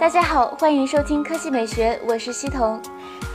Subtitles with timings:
[0.00, 2.80] 大家好，欢迎收听科技美学，我是西彤。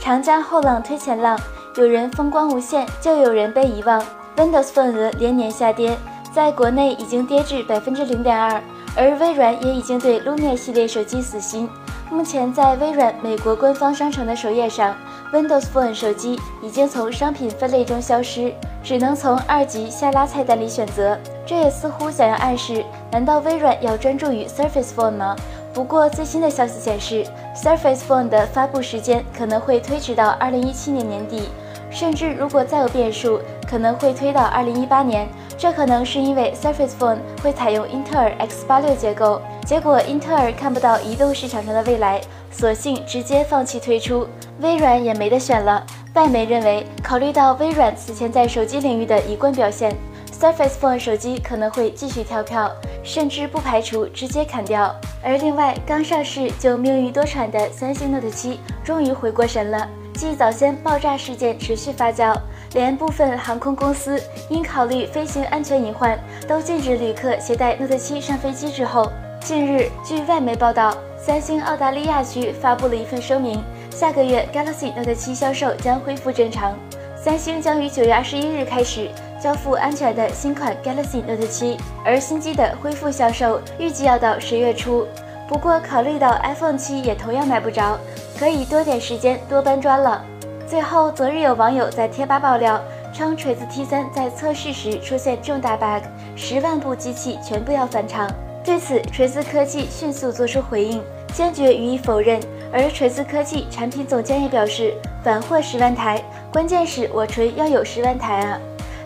[0.00, 1.38] 长江后浪推前浪，
[1.76, 4.02] 有人风光无限，就有人被遗忘。
[4.34, 5.94] Windows 份额连年下跌，
[6.32, 8.62] 在国内已经跌至百分之零点二，
[8.96, 11.68] 而微软也已经对 Lumia 系列手机死心。
[12.10, 14.96] 目前在微软美国官方商城的首页上
[15.34, 21.18] ，Windows Phone 手机已经从商品分类中消失，只能从二级下拉菜单里选择。
[21.44, 25.36] 这也似乎想要暗示，难道微软要专注于 Surface Phone 吗？
[25.74, 31.48] 不过最新的消息显示，Surface Phone 的发布时间可能会推迟到二零一七年年底，
[31.90, 35.28] 甚至如果再有变数，可能会推到二零一八年。
[35.58, 42.20] 这可能是因为 Surface Phone 会采用英特尔 X 八六结构，结果英特尔看不到移动市场上的未来，
[42.52, 44.26] 索性直接放弃推出。
[44.60, 45.84] 微软也没得选了。
[46.14, 49.92] 外媒认为，考虑到微软此前在手机领域的一贯表现
[50.40, 52.70] ，Surface Phone 手机可能会继续跳票，
[53.02, 54.94] 甚至不排除直接砍掉。
[55.22, 59.88] 而另外，刚上市就命运多舛的三星 Note 7终于回过神了。
[60.14, 62.36] 继早先爆炸事件持续发酵，
[62.72, 66.16] 连部分航空公司因考虑飞行安全隐患，
[66.46, 69.10] 都禁止旅客携带 Note 7上飞机之后，
[69.40, 73.60] 近日据外媒报道，三星澳大利亚区发布了一份声明，
[73.90, 76.78] 下个月 Galaxy Note 7销售将恢复正常。
[77.16, 79.10] 三星将于九月二十一日开始
[79.44, 85.06] 交付安全的新款 Galaxy Note 7，而新机的恢复销售预计要到十月初。
[85.46, 87.98] 不过，考虑到 iPhone 7也同样买不着，
[88.38, 90.24] 可以多点时间多搬砖了。
[90.66, 92.80] 最后，昨日有网友在贴吧爆料
[93.12, 98.26] 称，锤子 T3 在测试时出现重大 bug，十万部机器全部要返厂。
[98.64, 101.02] 对此，锤子科技迅速做出回应，
[101.34, 102.40] 坚决予以否认。
[102.72, 106.18] 而锤子科技产品总监也表示，返货十万台。
[106.50, 108.58] 关键是我锤要有十万台啊！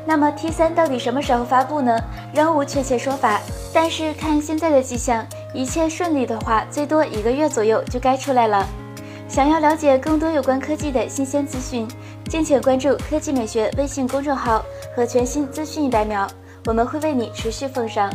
[0.09, 1.95] 那么 T 三到底什么时候发布呢？
[2.33, 3.39] 仍无确切说法。
[3.75, 8.67] 但是看现在的迹象，一切顺利的话，最多一个月左右就该出来了。
[9.29, 11.87] 想要了解更多有关科技的新鲜资讯，
[12.27, 14.65] 敬请关注科技美学微信公众号
[14.97, 16.27] 和全新资讯一百秒，
[16.65, 18.11] 我们会为你持续奉上。